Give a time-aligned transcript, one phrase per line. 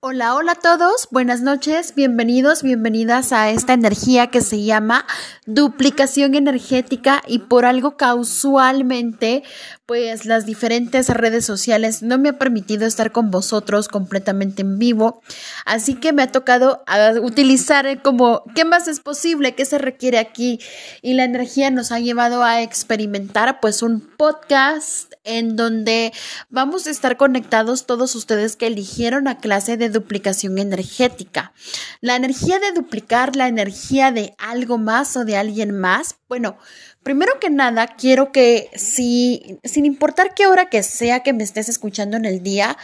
[0.00, 5.04] Hola, hola a todos, buenas noches, bienvenidos, bienvenidas a esta energía que se llama
[5.44, 9.42] duplicación energética y por algo casualmente,
[9.86, 15.20] pues las diferentes redes sociales no me ha permitido estar con vosotros completamente en vivo,
[15.66, 20.18] así que me ha tocado ah, utilizar como qué más es posible, qué se requiere
[20.18, 20.60] aquí
[21.02, 26.12] y la energía nos ha llevado a experimentar pues un podcast en donde
[26.50, 31.52] vamos a estar conectados todos ustedes que eligieron a clase de duplicación energética.
[32.00, 36.16] La energía de duplicar la energía de algo más o de alguien más.
[36.28, 36.58] Bueno,
[37.02, 41.68] primero que nada, quiero que si, sin importar qué hora que sea que me estés
[41.68, 42.76] escuchando en el día,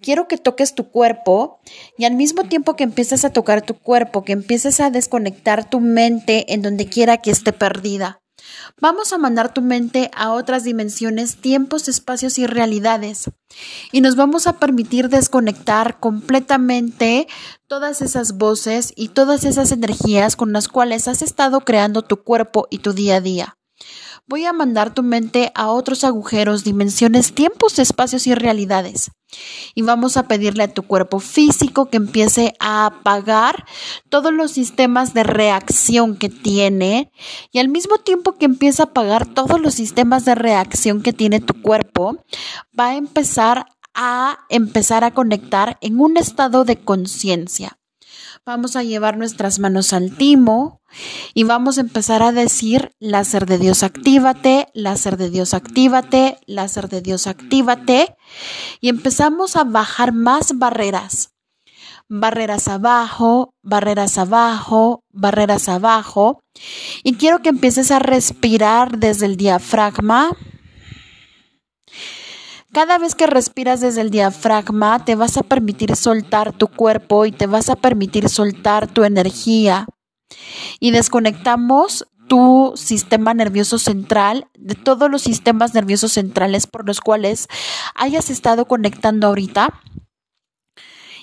[0.00, 1.60] quiero que toques tu cuerpo
[1.98, 5.80] y al mismo tiempo que empieces a tocar tu cuerpo, que empieces a desconectar tu
[5.80, 8.21] mente en donde quiera que esté perdida.
[8.80, 13.30] Vamos a mandar tu mente a otras dimensiones, tiempos, espacios y realidades.
[13.92, 17.28] Y nos vamos a permitir desconectar completamente
[17.66, 22.66] todas esas voces y todas esas energías con las cuales has estado creando tu cuerpo
[22.70, 23.56] y tu día a día.
[24.26, 29.10] Voy a mandar tu mente a otros agujeros, dimensiones, tiempos, espacios y realidades.
[29.74, 33.64] Y vamos a pedirle a tu cuerpo físico que empiece a apagar
[34.08, 37.10] todos los sistemas de reacción que tiene
[37.50, 41.40] y al mismo tiempo que empieza a apagar todos los sistemas de reacción que tiene
[41.40, 42.24] tu cuerpo,
[42.78, 47.78] va a empezar a empezar a conectar en un estado de conciencia.
[48.44, 50.80] Vamos a llevar nuestras manos al timo
[51.32, 56.88] y vamos a empezar a decir, láser de Dios, actívate, láser de Dios, actívate, láser
[56.88, 58.16] de Dios, actívate.
[58.80, 61.30] Y empezamos a bajar más barreras.
[62.08, 66.42] Barreras abajo, barreras abajo, barreras abajo.
[67.04, 70.30] Y quiero que empieces a respirar desde el diafragma.
[72.72, 77.32] Cada vez que respiras desde el diafragma, te vas a permitir soltar tu cuerpo y
[77.32, 79.86] te vas a permitir soltar tu energía.
[80.80, 87.48] Y desconectamos tu sistema nervioso central de todos los sistemas nerviosos centrales por los cuales
[87.94, 89.78] hayas estado conectando ahorita.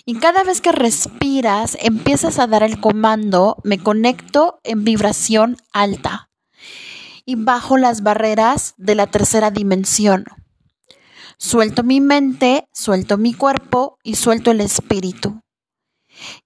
[0.05, 6.29] Y cada vez que respiras, empiezas a dar el comando, me conecto en vibración alta
[7.25, 10.25] y bajo las barreras de la tercera dimensión.
[11.41, 15.39] Suelto mi mente, suelto mi cuerpo y suelto el espíritu.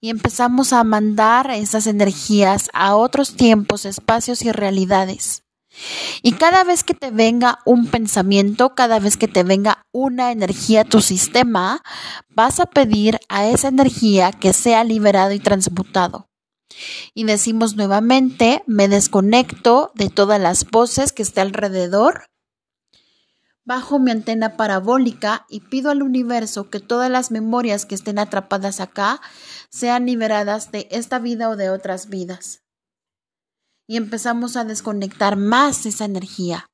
[0.00, 5.42] Y empezamos a mandar esas energías a otros tiempos, espacios y realidades.
[6.22, 10.82] Y cada vez que te venga un pensamiento, cada vez que te venga una energía
[10.82, 11.82] a tu sistema,
[12.28, 16.28] vas a pedir a esa energía que sea liberado y transmutado.
[17.14, 22.28] Y decimos nuevamente, me desconecto de todas las voces que esté alrededor
[23.66, 28.78] Bajo mi antena parabólica y pido al universo que todas las memorias que estén atrapadas
[28.80, 29.22] acá
[29.70, 32.62] sean liberadas de esta vida o de otras vidas.
[33.86, 36.66] Y empezamos a desconectar más esa energía.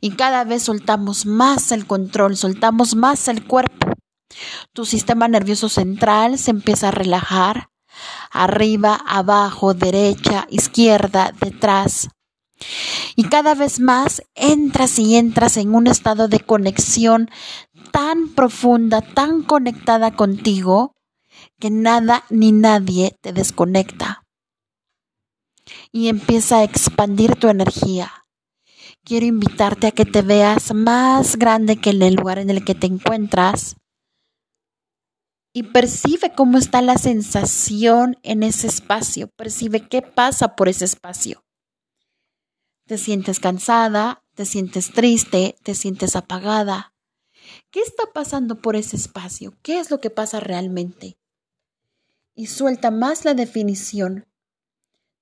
[0.00, 3.92] Y cada vez soltamos más el control, soltamos más el cuerpo.
[4.74, 7.70] Tu sistema nervioso central se empieza a relajar.
[8.30, 12.08] Arriba, abajo, derecha, izquierda, detrás.
[13.16, 17.30] Y cada vez más entras y entras en un estado de conexión
[17.92, 20.96] tan profunda, tan conectada contigo,
[21.58, 24.24] que nada ni nadie te desconecta.
[25.92, 28.12] Y empieza a expandir tu energía.
[29.04, 32.74] Quiero invitarte a que te veas más grande que en el lugar en el que
[32.74, 33.76] te encuentras
[35.52, 41.42] y percibe cómo está la sensación en ese espacio, percibe qué pasa por ese espacio.
[42.88, 46.94] Te sientes cansada, te sientes triste, te sientes apagada.
[47.70, 49.54] ¿Qué está pasando por ese espacio?
[49.60, 51.18] ¿Qué es lo que pasa realmente?
[52.34, 54.26] Y suelta más la definición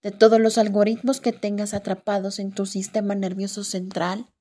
[0.00, 4.32] de todos los algoritmos que tengas atrapados en tu sistema nervioso central.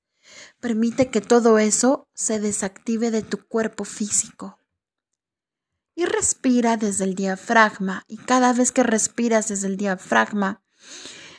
[0.59, 4.59] Permite que todo eso se desactive de tu cuerpo físico.
[5.95, 8.03] Y respira desde el diafragma.
[8.07, 10.61] Y cada vez que respiras desde el diafragma,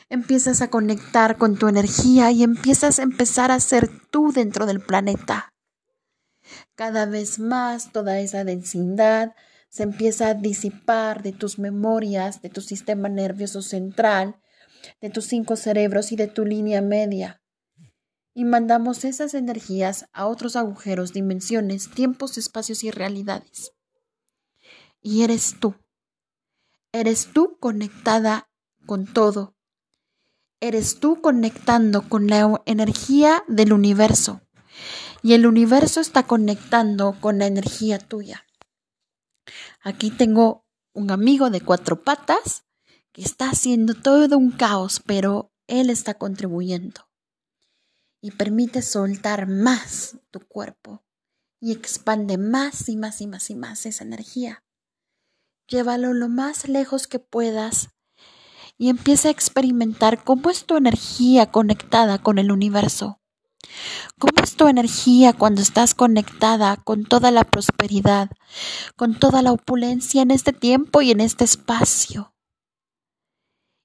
[0.09, 4.79] empiezas a conectar con tu energía y empiezas a empezar a ser tú dentro del
[4.79, 5.53] planeta.
[6.75, 9.35] Cada vez más toda esa densidad
[9.69, 14.39] se empieza a disipar de tus memorias, de tu sistema nervioso central,
[15.01, 17.41] de tus cinco cerebros y de tu línea media.
[18.33, 23.73] Y mandamos esas energías a otros agujeros, dimensiones, tiempos, espacios y realidades.
[25.01, 25.75] Y eres tú.
[26.91, 28.49] Eres tú conectada
[28.85, 29.56] con todo,
[30.59, 34.41] eres tú conectando con la energía del universo
[35.21, 38.45] y el universo está conectando con la energía tuya.
[39.81, 42.65] Aquí tengo un amigo de cuatro patas
[43.11, 47.09] que está haciendo todo un caos, pero él está contribuyendo.
[48.21, 51.03] Y permite soltar más tu cuerpo
[51.59, 54.63] y expande más y más y más y más esa energía.
[55.67, 57.89] Llévalo lo más lejos que puedas
[58.77, 63.19] y empieza a experimentar cómo es tu energía conectada con el universo.
[64.19, 68.29] ¿Cómo es tu energía cuando estás conectada con toda la prosperidad,
[68.95, 72.33] con toda la opulencia en este tiempo y en este espacio?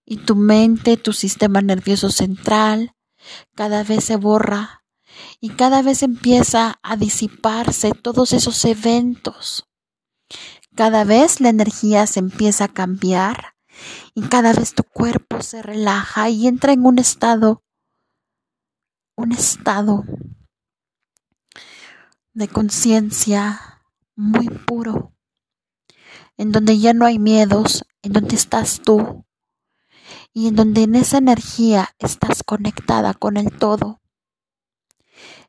[0.05, 2.95] Y tu mente, tu sistema nervioso central,
[3.55, 4.85] cada vez se borra
[5.41, 9.69] y cada vez empieza a disiparse todos esos eventos.
[10.75, 13.55] Cada vez la energía se empieza a cambiar
[14.15, 17.63] y cada vez tu cuerpo se relaja y entra en un estado
[19.17, 20.05] un estado
[22.33, 23.83] de conciencia
[24.17, 25.15] muy puro,
[26.37, 29.25] en donde ya no hay miedos, en donde estás tú
[30.33, 34.01] y en donde en esa energía estás conectada con el todo.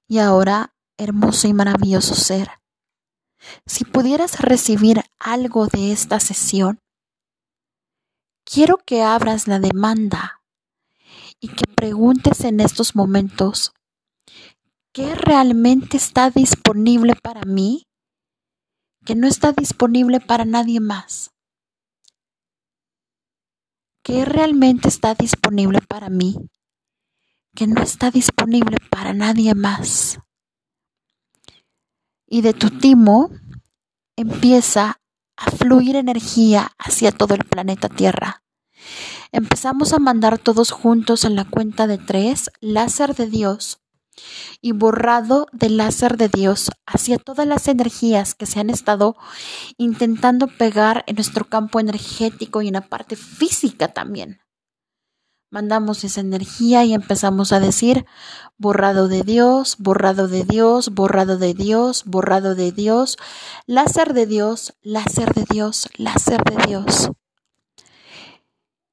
[0.07, 2.49] Y ahora, hermoso y maravilloso ser,
[3.65, 6.82] si pudieras recibir algo de esta sesión,
[8.44, 10.42] quiero que abras la demanda
[11.40, 13.74] y que preguntes en estos momentos,
[14.94, 17.88] ¿qué realmente está disponible para mí?
[19.06, 21.31] Que no está disponible para nadie más.
[24.04, 26.36] ¿Qué realmente está disponible para mí?
[27.56, 30.19] Que no está disponible para nadie más.
[32.28, 33.30] Y de tu timo
[34.16, 35.01] empieza
[35.38, 38.44] a fluir energía hacia todo el planeta Tierra.
[39.31, 43.80] Empezamos a mandar todos juntos en la cuenta de tres, láser de Dios
[44.62, 49.15] y borrado del láser de Dios hacia todas las energías que se han estado
[49.77, 54.43] intentando pegar en nuestro campo energético y en la parte física también.
[55.53, 58.07] Mandamos esa energía y empezamos a decir
[58.57, 63.17] borrado de Dios, borrado de Dios, borrado de Dios, borrado de Dios,
[63.67, 67.11] láser de Dios, láser de Dios, láser de Dios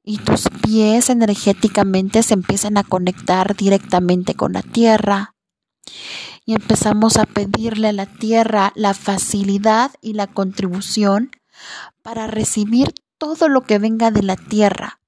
[0.02, 5.34] y tus pies energéticamente se empiezan a conectar directamente con la tierra.
[6.44, 11.30] Y empezamos a pedirle a la tierra la facilidad y la contribución
[12.02, 14.99] para recibir todo lo que venga de la tierra.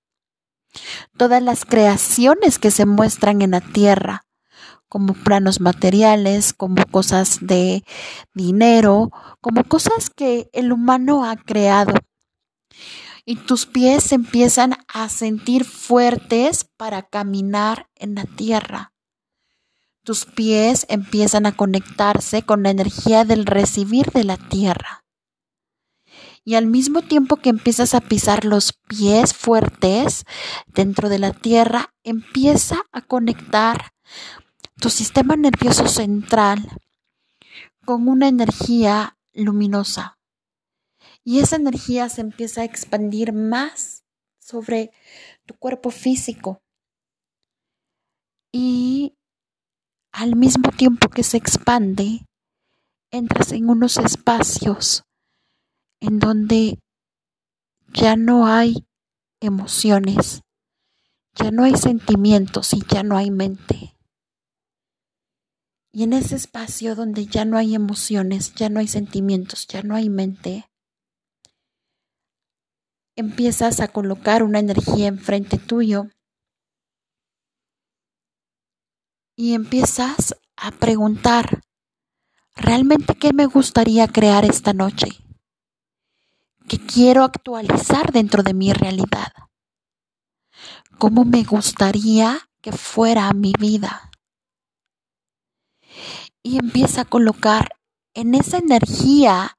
[1.17, 4.25] Todas las creaciones que se muestran en la tierra,
[4.89, 7.85] como planos materiales, como cosas de
[8.35, 9.11] dinero,
[9.41, 11.95] como cosas que el humano ha creado
[13.25, 18.93] y tus pies empiezan a sentir fuertes para caminar en la tierra.
[20.03, 25.02] Tus pies empiezan a conectarse con la energía del recibir de la tierra.
[26.45, 30.25] Y al mismo tiempo que empiezas a pisar los pies fuertes
[30.67, 33.93] dentro de la tierra, empieza a conectar
[34.81, 36.69] tu sistema nervioso central
[37.85, 40.19] con una energía luminosa
[41.25, 44.05] y esa energía se empieza a expandir más
[44.39, 44.91] sobre
[45.47, 46.63] tu cuerpo físico.
[48.51, 49.17] Y
[50.11, 52.27] al mismo tiempo que se expande,
[53.11, 55.05] entras en unos espacios
[56.03, 56.81] en donde
[57.95, 58.85] ya no hay
[59.41, 60.43] emociones,
[61.37, 63.95] ya no hay sentimientos y ya no hay mente.
[65.93, 69.95] Y en ese espacio donde ya no hay emociones, ya no hay sentimientos, ya no
[69.95, 70.69] hay mente,
[73.15, 76.09] empiezas a colocar una energía enfrente tuyo
[79.37, 81.61] y empiezas a preguntar,
[82.57, 85.23] ¿realmente qué me gustaría crear esta noche?
[86.69, 89.33] ¿Qué quiero actualizar dentro de mi realidad?
[90.99, 94.11] ¿Cómo me gustaría que fuera mi vida?
[96.43, 97.71] Y empieza a colocar
[98.15, 99.59] en esa energía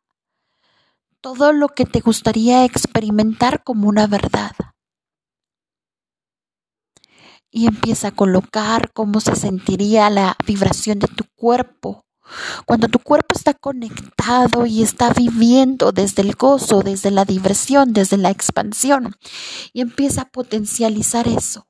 [1.22, 4.52] todo lo que te gustaría experimentar como una verdad.
[7.52, 12.06] Y empieza a colocar cómo se sentiría la vibración de tu cuerpo.
[12.66, 18.18] Cuando tu cuerpo está conectado y está viviendo desde el gozo, desde la diversión, desde
[18.18, 19.16] la expansión.
[19.74, 21.68] Y empieza a potencializar eso.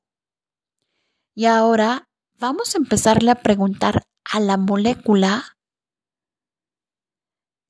[1.35, 5.53] Y ahora vamos a empezarle a preguntar a la molécula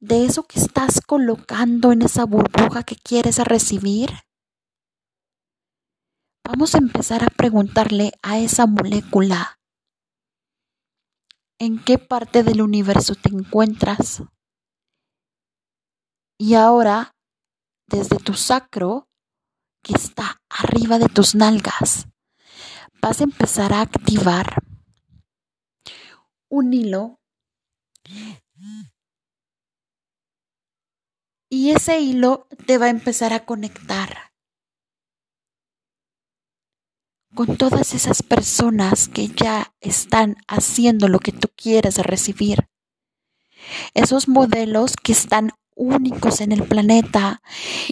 [0.03, 4.09] de eso que estás colocando en esa burbuja que quieres recibir?
[6.43, 9.59] Vamos a empezar a preguntarle a esa molécula
[11.65, 14.21] en qué parte del universo te encuentras.
[16.37, 17.13] Y ahora
[17.87, 19.07] desde tu sacro,
[19.81, 22.07] que está arriba de tus nalgas,
[23.01, 24.63] vas a empezar a activar
[26.49, 27.19] un hilo
[31.49, 34.32] y ese hilo te va a empezar a conectar
[37.33, 42.67] con todas esas personas que ya están haciendo lo que tú quieres recibir.
[43.93, 47.41] Esos modelos que están únicos en el planeta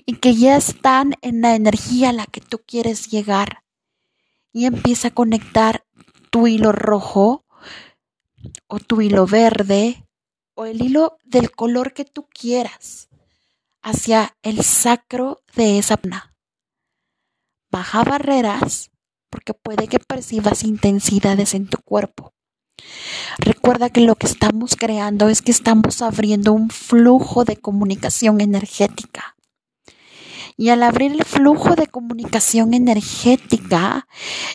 [0.05, 3.63] y que ya están en la energía a la que tú quieres llegar.
[4.53, 5.85] Y empieza a conectar
[6.29, 7.45] tu hilo rojo
[8.67, 10.05] o tu hilo verde
[10.53, 13.09] o el hilo del color que tú quieras
[13.81, 16.35] hacia el sacro de esa pna.
[17.71, 18.90] Baja barreras
[19.31, 22.33] porque puede que percibas intensidades en tu cuerpo.
[23.39, 29.35] Recuerda que lo que estamos creando es que estamos abriendo un flujo de comunicación energética.
[30.57, 34.07] Y al abrir el flujo de comunicación energética,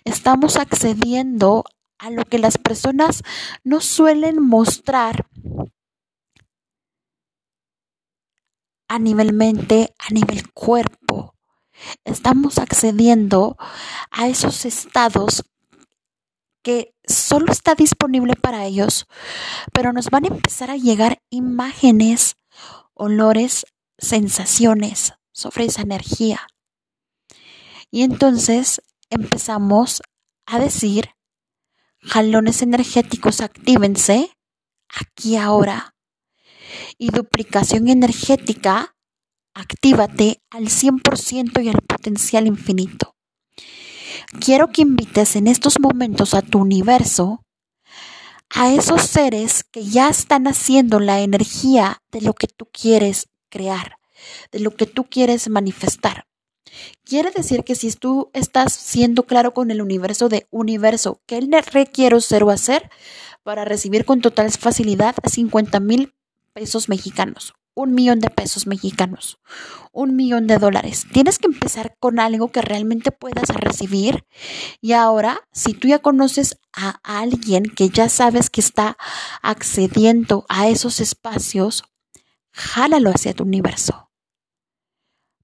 [0.05, 1.65] estamos accediendo
[1.99, 3.23] a lo que las personas
[3.65, 5.27] no suelen mostrar
[8.89, 11.06] a nivel mente, a nivel cuerpo.
[12.05, 13.57] Estamos accediendo
[14.11, 15.45] a esos estados
[16.63, 19.07] que solo está disponible para ellos,
[19.73, 22.37] pero nos van a empezar a llegar imágenes,
[22.93, 23.67] olores,
[23.99, 26.41] sensaciones sobre esa energía.
[27.91, 30.03] Y entonces empezamos
[30.45, 31.11] a decir,
[32.01, 34.37] jalones energéticos, actívense
[34.89, 35.95] aquí ahora
[36.99, 38.96] y duplicación energética,
[39.57, 43.17] actívate al 100% y al potencial infinito.
[44.39, 47.43] Quiero que invites en estos momentos a tu universo
[48.51, 53.97] a esos seres que ya están haciendo la energía de lo que tú quieres crear,
[54.53, 56.27] de lo que tú quieres manifestar.
[57.05, 61.41] Quiere decir que si tú estás siendo claro con el universo de universo, ¿qué
[61.73, 62.91] requiero ser o hacer
[63.43, 66.15] para recibir con total facilidad 50 mil
[66.53, 69.39] pesos mexicanos, un millón de pesos mexicanos,
[69.93, 71.07] un millón de dólares.
[71.13, 74.25] Tienes que empezar con algo que realmente puedas recibir.
[74.81, 78.97] Y ahora, si tú ya conoces a alguien que ya sabes que está
[79.43, 81.85] accediendo a esos espacios,
[82.51, 84.11] jálalo hacia tu universo.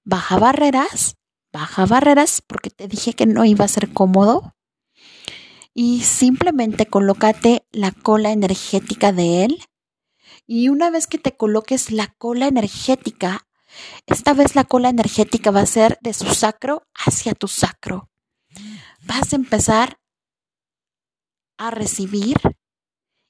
[0.03, 1.17] Baja barreras,
[1.53, 4.55] baja barreras, porque te dije que no iba a ser cómodo.
[5.75, 9.63] Y simplemente colócate la cola energética de él
[10.45, 13.47] y una vez que te coloques la cola energética,
[14.05, 18.09] esta vez la cola energética va a ser de su sacro hacia tu sacro.
[19.01, 19.99] Vas a empezar
[21.57, 22.37] a recibir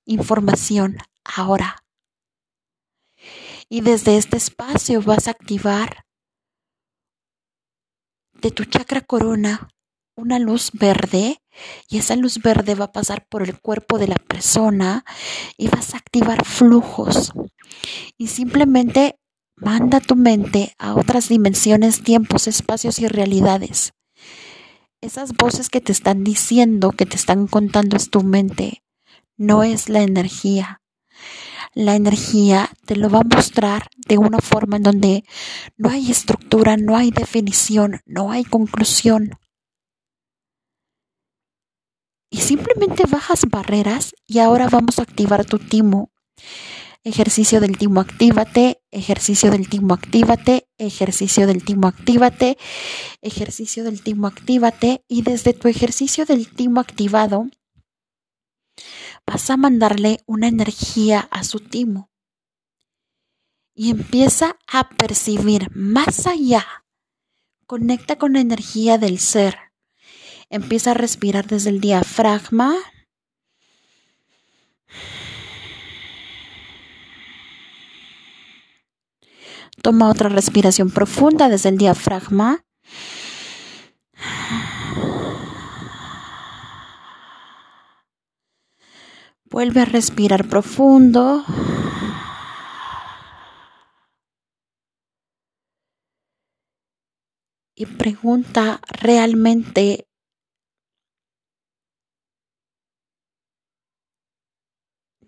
[0.06, 1.84] información ahora.
[3.70, 6.06] Y desde este espacio vas a activar
[8.34, 9.70] de tu chakra corona
[10.16, 11.42] una luz verde
[11.90, 15.06] y esa luz verde va a pasar por el cuerpo de la persona
[15.58, 17.34] y vas a activar flujos.
[18.18, 19.20] Y simplemente
[19.56, 23.94] manda tu mente a otras dimensiones, tiempos, espacios y realidades.
[25.02, 28.84] Esas voces que te están diciendo, que te están contando es tu mente,
[29.38, 30.82] no es la energía.
[31.74, 35.24] La energía te lo va a mostrar de una forma en donde
[35.76, 39.32] no hay estructura, no hay definición, no hay conclusión
[42.34, 46.12] y simplemente bajas barreras y ahora vamos a activar tu timo.
[47.04, 52.58] Ejercicio del timo, actívate, ejercicio del timo, actívate, ejercicio del timo, actívate,
[53.22, 55.04] ejercicio del timo, actívate.
[55.08, 57.50] Y desde tu ejercicio del timo activado
[59.28, 62.10] vas a mandarle una energía a su timo.
[63.76, 66.66] Y empieza a percibir más allá.
[67.68, 69.73] Conecta con la energía del ser
[70.54, 72.76] Empieza a respirar desde el diafragma.
[79.82, 82.64] Toma otra respiración profunda desde el diafragma.
[89.46, 91.44] Vuelve a respirar profundo.
[97.74, 100.06] Y pregunta realmente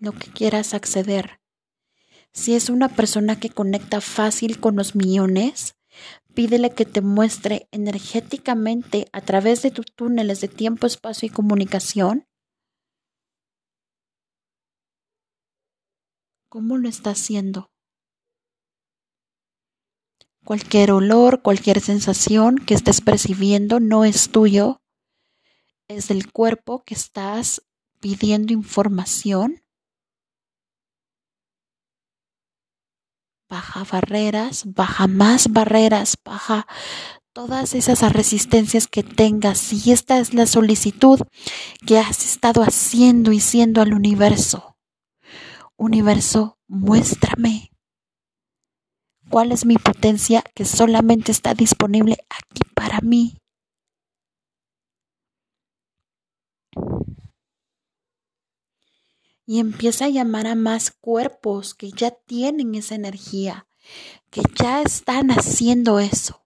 [0.00, 1.40] lo que quieras acceder.
[2.32, 5.74] Si es una persona que conecta fácil con los millones,
[6.34, 12.26] pídele que te muestre energéticamente a través de tus túneles de tiempo, espacio y comunicación
[16.56, 17.70] cómo lo está haciendo.
[20.42, 24.80] Cualquier olor, cualquier sensación que estés percibiendo no es tuyo,
[25.86, 27.60] es del cuerpo que estás
[28.00, 29.65] pidiendo información.
[33.48, 36.66] Baja barreras, baja más barreras, baja
[37.32, 39.72] todas esas resistencias que tengas.
[39.72, 41.20] Y esta es la solicitud
[41.86, 44.76] que has estado haciendo y siendo al universo.
[45.76, 47.70] Universo, muéstrame
[49.28, 53.36] cuál es mi potencia que solamente está disponible aquí para mí.
[59.46, 63.68] Y empieza a llamar a más cuerpos que ya tienen esa energía,
[64.30, 66.44] que ya están haciendo eso.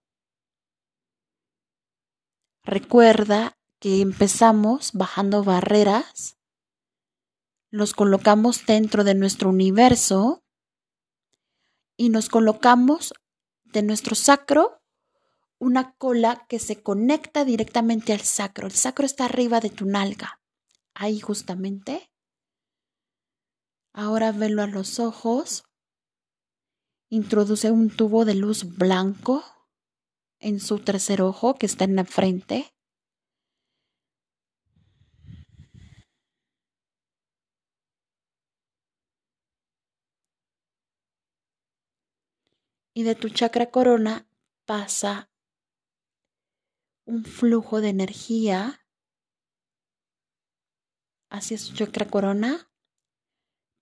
[2.63, 6.37] Recuerda que empezamos bajando barreras,
[7.71, 10.43] los colocamos dentro de nuestro universo
[11.97, 13.13] y nos colocamos
[13.63, 14.81] de nuestro sacro
[15.57, 18.67] una cola que se conecta directamente al sacro.
[18.67, 20.41] El sacro está arriba de tu nalga,
[20.93, 22.10] ahí justamente.
[23.93, 25.63] Ahora velo a los ojos.
[27.09, 29.43] Introduce un tubo de luz blanco
[30.39, 32.73] en su tercer ojo que está en la frente.
[42.93, 44.27] Y de tu chakra corona
[44.65, 45.29] pasa
[47.05, 48.85] un flujo de energía
[51.29, 52.70] hacia su chakra corona,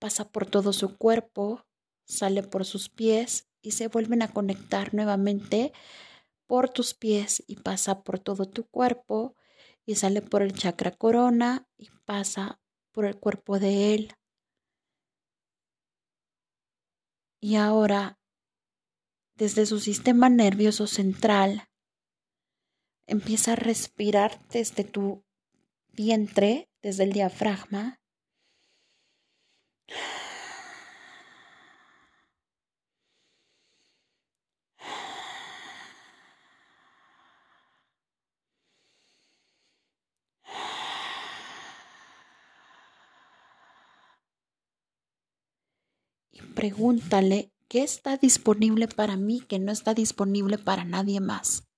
[0.00, 1.64] pasa por todo su cuerpo,
[2.04, 5.72] sale por sus pies y se vuelven a conectar nuevamente
[6.48, 9.36] por tus pies y pasa por todo tu cuerpo
[9.86, 14.14] y sale por el chakra corona y pasa por el cuerpo de él.
[17.40, 18.18] Y ahora,
[19.34, 21.68] desde su sistema nervioso central,
[23.06, 25.24] empieza a respirar desde tu
[25.92, 27.99] vientre, desde el diafragma.
[46.60, 51.69] Pregúntale qué está disponible para mí que no está disponible para nadie más.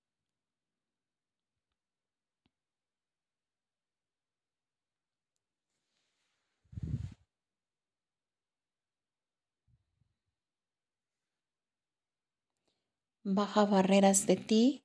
[13.25, 14.83] Baja barreras de ti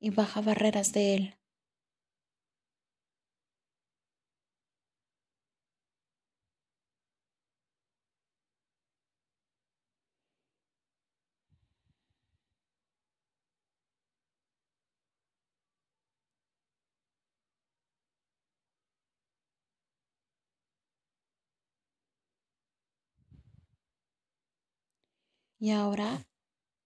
[0.00, 1.34] y baja barreras de él.
[25.58, 26.26] Y ahora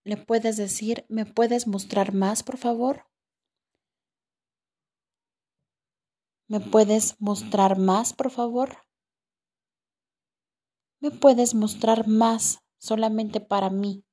[0.09, 3.05] le puedes decir, ¿me puedes mostrar más, por favor?
[6.47, 8.79] ¿Me puedes mostrar más, por favor?
[11.01, 14.05] ¿Me puedes mostrar más solamente para mí?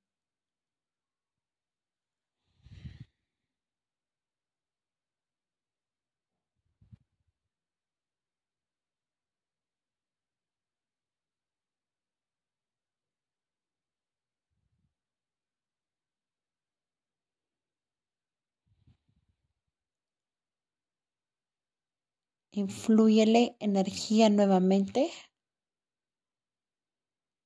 [22.60, 25.12] Influyele energía nuevamente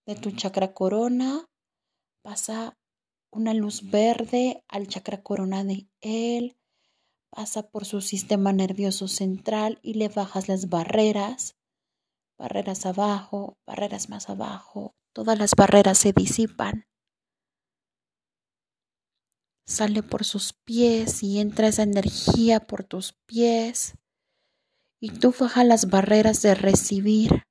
[0.05, 1.45] de tu chakra corona.
[2.23, 2.77] Pasa
[3.31, 6.57] una luz verde al chakra corona de él.
[7.29, 11.55] Pasa por su sistema nervioso central y le bajas las barreras.
[12.37, 14.95] Barreras abajo, barreras más abajo.
[15.13, 16.87] Todas las barreras se disipan.
[19.67, 23.93] Sale por sus pies y entra esa energía por tus pies.
[25.01, 27.43] Y tú bajas las barreras de recibir,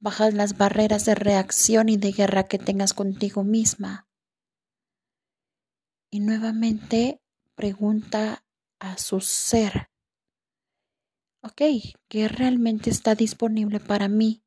[0.00, 4.06] bajas las barreras de reacción y de guerra que tengas contigo misma.
[6.10, 7.22] Y nuevamente
[7.54, 8.44] pregunta
[8.78, 9.88] a su ser,
[11.42, 11.62] ok,
[12.08, 14.42] ¿qué realmente está disponible para mí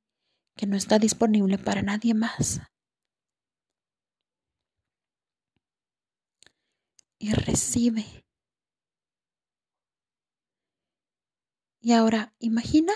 [0.55, 2.61] que no está disponible para nadie más?
[7.17, 8.28] Y recibe.
[11.81, 12.93] Y ahora, imagina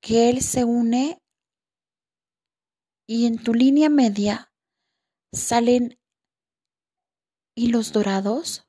[0.00, 1.20] que Él se une
[3.06, 4.52] y en tu línea media
[5.32, 5.98] salen
[7.54, 8.68] hilos dorados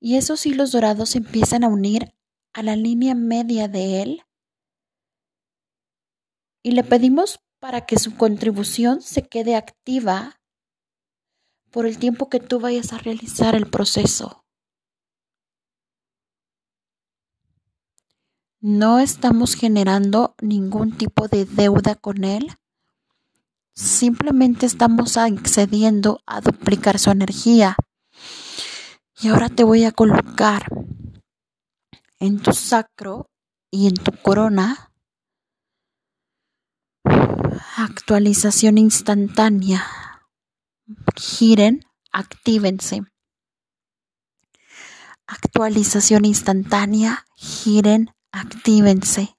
[0.00, 2.14] y esos hilos dorados empiezan a unir
[2.52, 4.22] a la línea media de él
[6.62, 10.40] y le pedimos para que su contribución se quede activa
[11.70, 14.41] por el tiempo que tú vayas a realizar el proceso.
[18.64, 22.56] No estamos generando ningún tipo de deuda con él.
[23.74, 27.74] Simplemente estamos accediendo a duplicar su energía.
[29.20, 30.66] Y ahora te voy a colocar
[32.20, 33.28] en tu sacro
[33.68, 34.92] y en tu corona
[37.76, 39.84] actualización instantánea.
[41.16, 43.02] Giren, actívense.
[45.26, 49.36] Actualización instantánea, giren, actívense.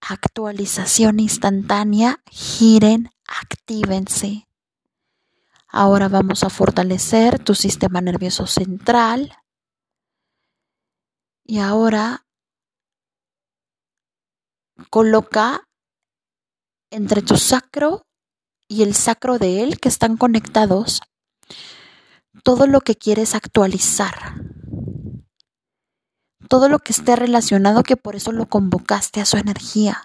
[0.00, 4.48] Actualización instantánea, giren, actívense.
[5.68, 9.32] Ahora vamos a fortalecer tu sistema nervioso central.
[11.44, 12.26] Y ahora
[14.90, 15.68] coloca
[16.90, 18.06] entre tu sacro
[18.68, 21.00] y el sacro de él que están conectados
[22.42, 24.34] todo lo que quieres actualizar.
[26.52, 30.04] Todo lo que esté relacionado que por eso lo convocaste a su energía.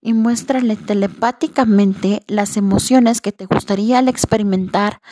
[0.00, 5.02] y muéstrale telepáticamente las emociones que te gustaría al experimentar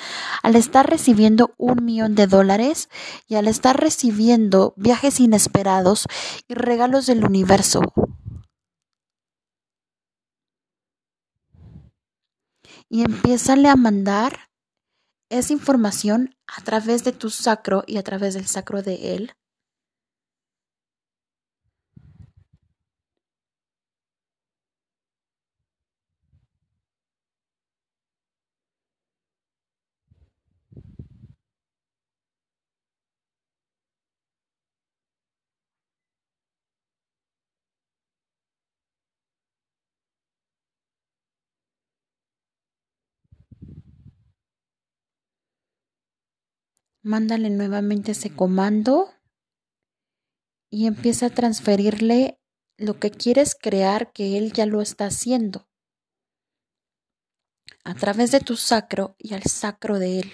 [0.45, 2.89] al estar recibiendo un millón de dólares
[3.27, 6.07] y al estar recibiendo viajes inesperados
[6.47, 7.83] y regalos del universo.
[12.89, 14.48] Y empiézale a mandar
[15.31, 19.33] esa información a través de tu sacro y a través del sacro de él
[47.09, 49.11] mándale nuevamente ese comando
[50.71, 52.39] y empieza a transferirle
[52.77, 55.67] lo que quieres crear que él ya lo está haciendo
[57.83, 60.33] a través de tu sacro y al sacro de él.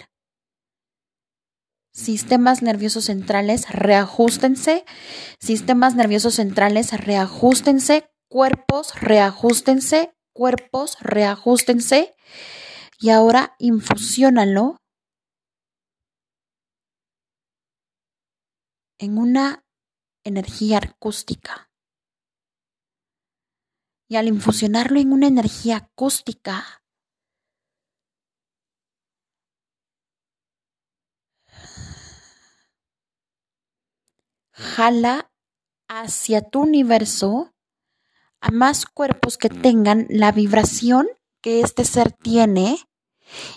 [1.93, 4.83] Sistemas nerviosos centrales, reajustense.
[5.39, 8.11] Sistemas nerviosos centrales, reajustense.
[8.27, 10.13] Cuerpos, reajustense.
[10.33, 12.13] Cuerpos, reajustense.
[12.99, 14.81] Y ahora infusionalo
[18.97, 19.65] en una
[20.23, 21.69] energía acústica.
[24.07, 26.83] Y al infusionarlo en una energía acústica,
[34.51, 35.31] jala
[35.87, 37.53] hacia tu universo
[38.41, 41.07] a más cuerpos que tengan la vibración
[41.41, 42.77] que este ser tiene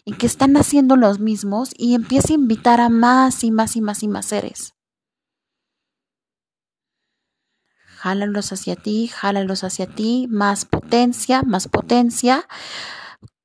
[0.05, 3.81] y que están haciendo los mismos y empieza a invitar a más y más y
[3.81, 4.78] más y más seres.
[8.03, 12.47] Jálalos hacia ti, jálalos hacia ti, más potencia, más potencia.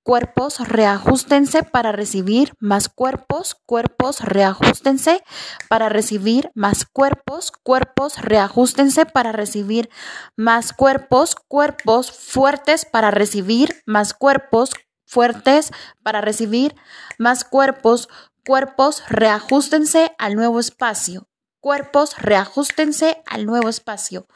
[0.04, 5.24] Cuerpos, reajustense para recibir más cuerpos, cuerpos, reajustense
[5.70, 9.90] para recibir más cuerpos, cuerpos, reajustense para recibir
[10.36, 14.72] más cuerpos, cuerpos fuertes para recibir más cuerpos,
[15.06, 15.72] fuertes
[16.04, 16.76] para recibir
[17.18, 18.10] más cuerpos,
[18.46, 21.30] cuerpos, reajustense al nuevo espacio,
[21.64, 24.28] Cuerpos, reajustense al nuevo espacio.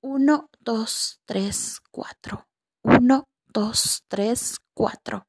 [0.00, 2.46] Uno, dos, tres, cuatro.
[2.84, 5.26] Uno, dos, tres, cuatro.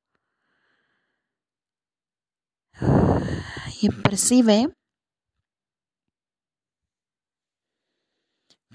[3.82, 4.72] Y percibe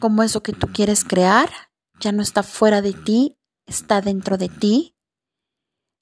[0.01, 1.51] como eso que tú quieres crear
[2.01, 4.97] ya no está fuera de ti, está dentro de ti.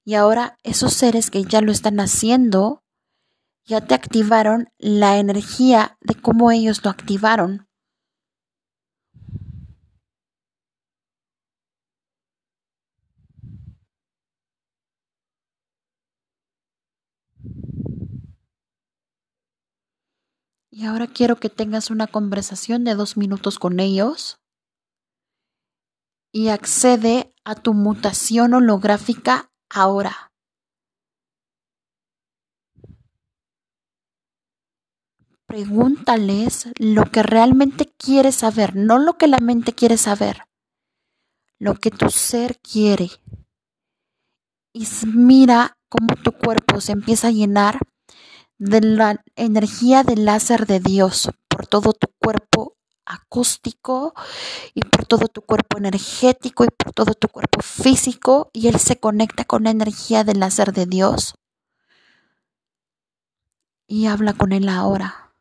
[0.05, 2.82] Y ahora esos seres que ya lo están haciendo
[3.65, 7.67] ya te activaron la energía de cómo ellos lo activaron.
[20.75, 24.39] Y ahora quiero que tengas una conversación de dos minutos con ellos
[26.33, 30.32] y accede a tu mutación holográfica ahora.
[35.53, 40.45] Pregúntales lo que realmente quieres saber, no lo que la mente quiere saber.
[41.59, 43.11] lo que tu ser quiere.
[44.73, 47.77] Y mira cómo tu cuerpo se empieza a llenar
[48.57, 54.15] de la energía del láser de Dios por todo tu cuerpo acústico
[54.73, 58.99] y por todo tu cuerpo energético y por todo tu cuerpo físico y él se
[58.99, 61.35] conecta con la energía del láser de Dios
[63.85, 65.32] y habla con él ahora.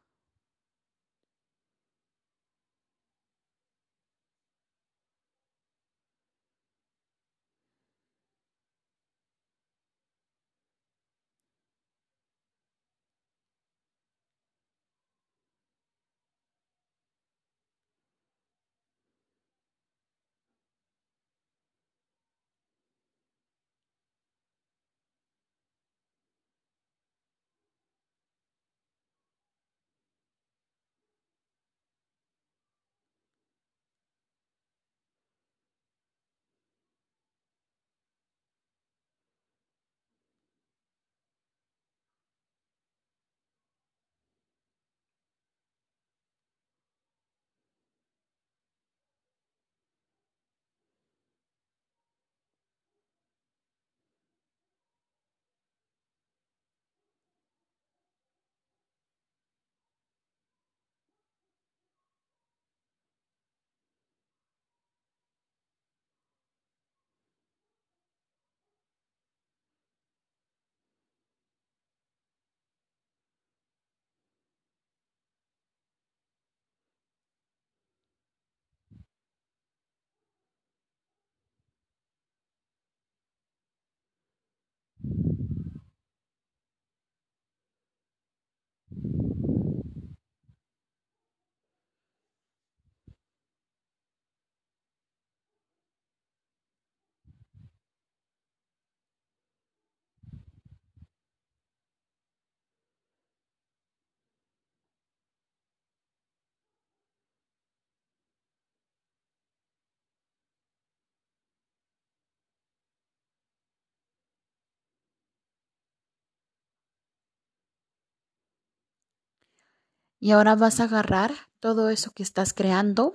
[120.22, 123.12] Y ahora vas a agarrar todo eso que estás creando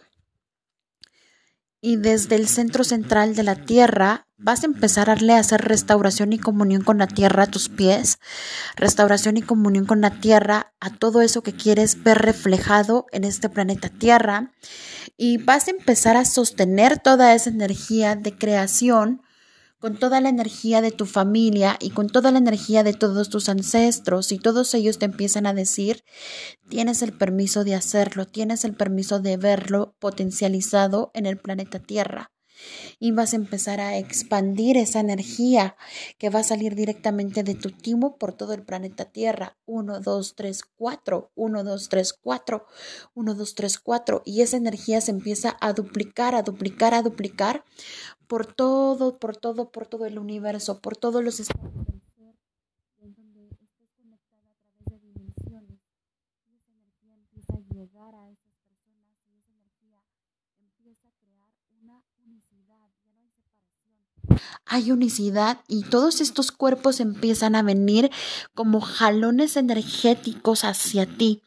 [1.80, 6.38] y desde el centro central de la tierra vas a empezar a hacer restauración y
[6.38, 8.20] comunión con la tierra a tus pies,
[8.76, 13.48] restauración y comunión con la tierra a todo eso que quieres ver reflejado en este
[13.48, 14.52] planeta Tierra
[15.16, 19.22] y vas a empezar a sostener toda esa energía de creación
[19.80, 23.48] con toda la energía de tu familia y con toda la energía de todos tus
[23.50, 26.04] ancestros y todos ellos te empiezan a decir,
[26.70, 32.32] tienes el permiso de hacerlo, tienes el permiso de verlo potencializado en el planeta Tierra.
[33.00, 35.76] Y vas a empezar a expandir esa energía
[36.18, 39.58] que va a salir directamente de tu timo por todo el planeta Tierra.
[39.66, 41.32] 1, 2, 3, 4.
[41.36, 42.66] 1, 2, 3, 4.
[43.14, 44.22] 1, 2, 3, 4.
[44.26, 47.64] Y esa energía se empieza a duplicar, a duplicar, a duplicar
[48.28, 52.36] por todo, por todo, por todo el universo, por todos los estados del ser,
[53.00, 55.80] en donde estés conectada a través de dimensiones.
[56.48, 60.04] Y esa energía empieza a llegar a esas personas y esa energía
[60.60, 61.50] empieza a crear
[61.82, 63.96] una unicidad, ya no separación.
[64.66, 68.12] Hay unicidad y todos estos cuerpos empiezan a venir
[68.54, 71.42] como jalones energéticos hacia ti.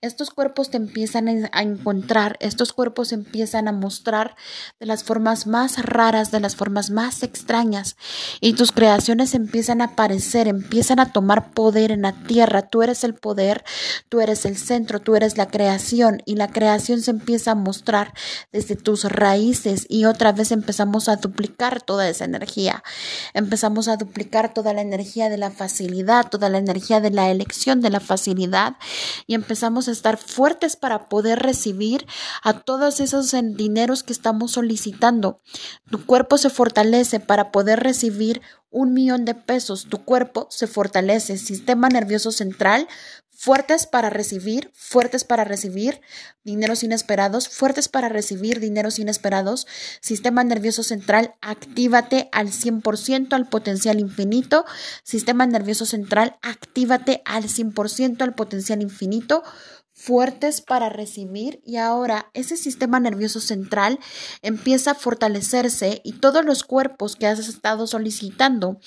[0.00, 4.34] Estos cuerpos te empiezan a encontrar, estos cuerpos empiezan a mostrar
[4.78, 7.96] de las formas más raras, de las formas más extrañas,
[8.40, 12.62] y tus creaciones empiezan a aparecer, empiezan a tomar poder en la tierra.
[12.62, 13.62] Tú eres el poder,
[14.08, 18.14] tú eres el centro, tú eres la creación, y la creación se empieza a mostrar
[18.52, 22.82] desde tus raíces, y otra vez empezamos a duplicar toda esa energía.
[23.34, 27.82] Empezamos a duplicar toda la energía de la facilidad, toda la energía de la elección
[27.82, 28.76] de la facilidad,
[29.26, 29.49] y empezamos
[29.88, 32.06] a estar fuertes para poder recibir
[32.42, 35.40] a todos esos dineros que estamos solicitando.
[35.90, 39.86] Tu cuerpo se fortalece para poder recibir un millón de pesos.
[39.90, 41.36] Tu cuerpo se fortalece.
[41.36, 42.88] Sistema nervioso central
[43.40, 46.02] fuertes para recibir, fuertes para recibir
[46.44, 49.66] dineros inesperados, fuertes para recibir dineros inesperados.
[50.02, 54.66] Sistema nervioso central, actívate al 100% al potencial infinito.
[55.04, 59.42] Sistema nervioso central, actívate al 100% al potencial infinito
[60.00, 63.98] fuertes para recibir y ahora ese sistema nervioso central
[64.40, 68.78] empieza a fortalecerse y todos los cuerpos que has estado solicitando,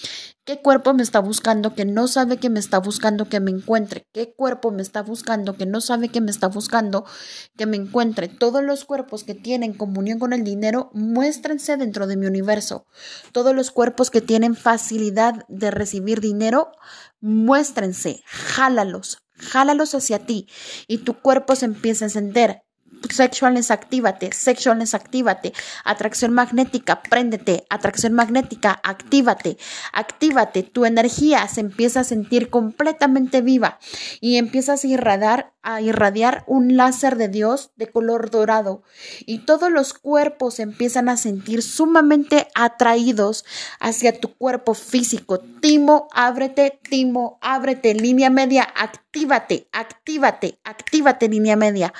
[0.43, 4.08] qué cuerpo me está buscando que no sabe que me está buscando que me encuentre,
[4.12, 7.06] qué cuerpo me está buscando que no sabe que me está buscando
[7.56, 12.17] que me encuentre, todos los cuerpos que tienen comunión con el dinero, muéstrense dentro de
[12.17, 12.88] mi universo,
[13.32, 16.71] todos los cuerpos que tienen facilidad de recibir dinero,
[17.21, 20.48] muéstrense, jálalos, jálalos hacia ti
[20.88, 22.63] y tu cuerpo se empieza a encender.
[23.10, 29.58] Sexualness, actívate, sexualness, actívate, atracción magnética, préndete, atracción magnética, actívate,
[29.91, 33.78] actívate, tu energía se empieza a sentir completamente viva
[34.22, 38.84] y empiezas a irradiar, a irradiar un láser de Dios de color dorado
[39.26, 43.43] y todos los cuerpos empiezan a sentir sumamente atraídos
[43.82, 45.39] hacia tu cuerpo físico.
[45.39, 51.93] Timo, ábrete, Timo, ábrete, línea media, actívate, actívate, actívate, línea media.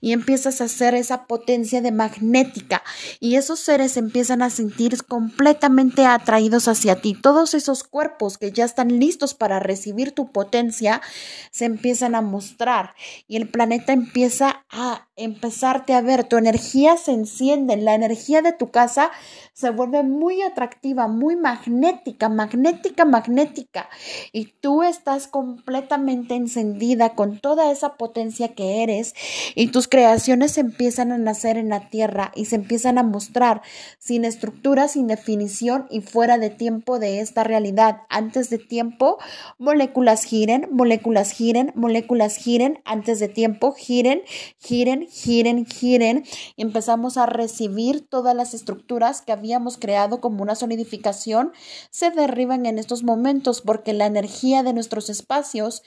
[0.00, 2.82] Y empieza empiezas a hacer esa potencia de magnética.
[3.18, 7.14] Y esos seres empiezan a sentir completamente atraídos hacia ti.
[7.20, 11.02] Todos esos cuerpos que ya están listos para recibir tu potencia
[11.50, 12.94] se empiezan a mostrar.
[13.26, 16.24] Y el planeta empieza a empezarte a ver.
[16.24, 19.10] Tu energía se enciende, la energía de tu casa
[19.52, 23.90] se vuelve muy atractiva, muy magnética, magnética, magnética.
[24.32, 29.14] Y tú estás completamente encendida con toda esa potencia que eres
[29.54, 33.62] y tus creaciones empiezan a nacer en la tierra y se empiezan a mostrar
[33.98, 38.02] sin estructura, sin definición y fuera de tiempo de esta realidad.
[38.08, 39.18] Antes de tiempo,
[39.58, 44.22] moléculas giren, moléculas giren, moléculas giren, antes de tiempo giren,
[44.58, 46.24] giren, giren, giren.
[46.56, 51.52] Empezamos a recibir todas las estructuras que habíamos creado como una solidificación,
[51.90, 55.82] se derriban en estos momentos porque la energía de nuestros espacios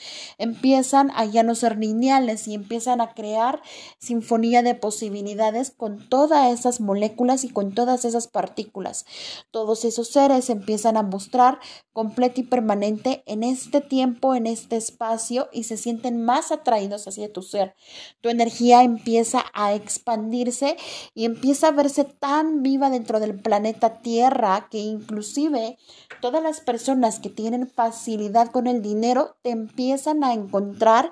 [0.53, 3.61] empiezan a ya no ser lineales y empiezan a crear
[3.97, 9.05] sin de posibilidades con todas esas moléculas y con todas esas partículas.
[9.51, 11.59] Todos esos seres empiezan a mostrar
[11.93, 17.31] completo y permanente en este tiempo, en este espacio y se sienten más atraídos hacia
[17.31, 17.75] tu ser.
[18.21, 20.75] Tu energía empieza a expandirse
[21.13, 25.77] y empieza a verse tan viva dentro del planeta Tierra que inclusive
[26.21, 31.09] todas las personas que tienen facilidad con el dinero te empiezan a encontrar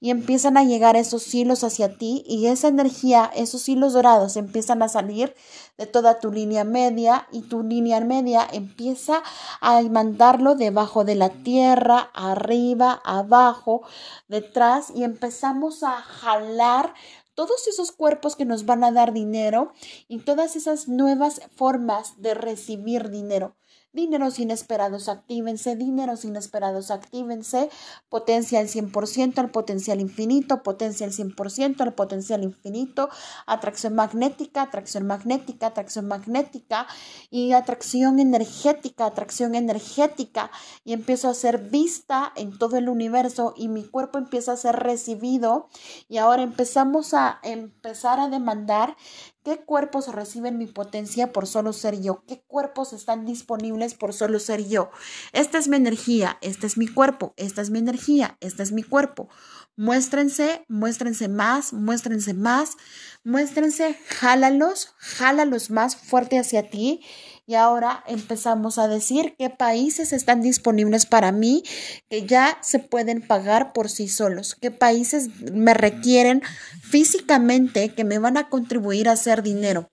[0.00, 4.82] y empiezan a llegar esos hilos hacia ti y esa energía, esos hilos dorados empiezan
[4.82, 5.34] a salir
[5.76, 9.22] de toda tu línea media y tu línea media empieza
[9.60, 13.82] a mandarlo debajo de la tierra, arriba, abajo,
[14.28, 16.94] detrás y empezamos a jalar
[17.34, 19.72] todos esos cuerpos que nos van a dar dinero
[20.08, 23.56] y todas esas nuevas formas de recibir dinero.
[23.94, 27.70] Dineros inesperados, actívense, dineros inesperados, actívense,
[28.10, 33.08] potencia al 100%, al potencial infinito, potencia al 100%, al potencial infinito,
[33.46, 36.86] atracción magnética, atracción magnética, atracción magnética.
[37.30, 40.50] Y atracción energética, atracción energética.
[40.84, 44.76] Y empiezo a ser vista en todo el universo y mi cuerpo empieza a ser
[44.76, 45.68] recibido.
[46.08, 48.96] Y ahora empezamos a empezar a demandar
[49.44, 52.24] ¿Qué cuerpos reciben mi potencia por solo ser yo?
[52.26, 54.90] ¿Qué cuerpos están disponibles por solo ser yo?
[55.34, 58.82] Esta es mi energía, este es mi cuerpo, esta es mi energía, este es mi
[58.82, 59.28] cuerpo.
[59.76, 62.78] Muéstrense, muéstrense más, muéstrense más,
[63.22, 67.02] muéstrense, jálalos, jálalos más fuerte hacia ti
[67.46, 71.62] y ahora empezamos a decir qué países están disponibles para mí,
[72.08, 76.42] que ya se pueden pagar por sí solos, qué países me requieren
[76.82, 79.90] físicamente, que me van a contribuir a hacer dinero.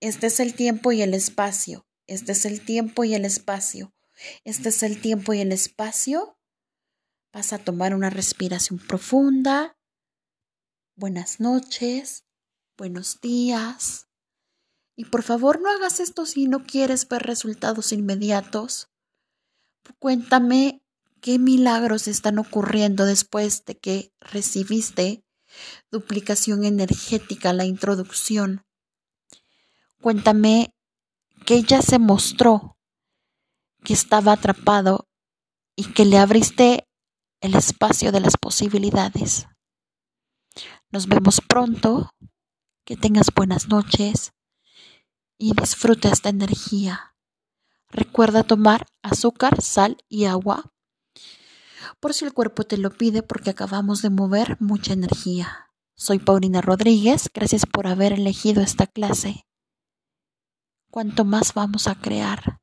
[0.00, 1.86] Este es el tiempo y el espacio.
[2.06, 3.94] Este es el tiempo y el espacio.
[4.44, 6.38] Este es el tiempo y el espacio.
[7.32, 9.76] Vas a tomar una respiración profunda.
[10.96, 12.24] Buenas noches.
[12.76, 14.08] Buenos días.
[14.96, 18.88] Y por favor no hagas esto si no quieres ver resultados inmediatos.
[19.98, 20.82] Cuéntame
[21.20, 25.24] qué milagros están ocurriendo después de que recibiste
[25.90, 28.64] duplicación energética, la introducción.
[30.00, 30.74] Cuéntame
[31.44, 32.78] que ya se mostró
[33.82, 35.08] que estaba atrapado
[35.76, 36.88] y que le abriste
[37.40, 39.46] el espacio de las posibilidades.
[40.90, 42.10] Nos vemos pronto.
[42.86, 44.33] Que tengas buenas noches
[45.38, 47.16] y disfruta esta energía.
[47.90, 50.74] Recuerda tomar azúcar, sal y agua
[52.00, 55.70] por si el cuerpo te lo pide porque acabamos de mover mucha energía.
[55.96, 59.46] Soy Paulina Rodríguez, gracias por haber elegido esta clase.
[60.90, 62.60] ¿Cuánto más vamos a crear?